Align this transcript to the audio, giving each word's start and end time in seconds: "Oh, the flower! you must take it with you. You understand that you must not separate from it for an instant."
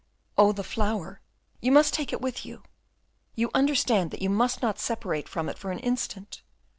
"Oh, 0.35 0.51
the 0.51 0.63
flower! 0.63 1.21
you 1.61 1.71
must 1.71 1.93
take 1.93 2.11
it 2.11 2.21
with 2.21 2.43
you. 2.43 2.63
You 3.35 3.51
understand 3.53 4.09
that 4.09 4.21
you 4.23 4.31
must 4.31 4.59
not 4.63 4.79
separate 4.79 5.29
from 5.29 5.47
it 5.47 5.59
for 5.59 5.69
an 5.69 5.77
instant." 5.77 6.41